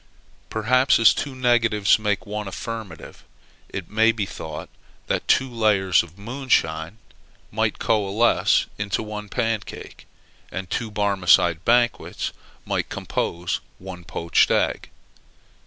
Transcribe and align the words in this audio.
Perhaps, 0.49 0.97
as 0.97 1.13
two 1.13 1.35
negatives 1.35 1.99
make 1.99 2.25
one 2.25 2.47
affirmative, 2.47 3.23
it 3.69 3.87
may 3.87 4.11
be 4.11 4.25
thought 4.25 4.67
that 5.05 5.27
two 5.27 5.47
layers 5.47 6.01
of 6.01 6.17
moonshine 6.17 6.97
might 7.51 7.77
coalesce 7.77 8.65
into 8.79 9.03
one 9.03 9.29
pancake; 9.29 10.07
and 10.51 10.71
two 10.71 10.89
Barmecide 10.89 11.63
banquets 11.65 12.31
might 12.65 12.89
compose 12.89 13.59
one 13.77 14.03
poached 14.03 14.49
egg. 14.49 14.89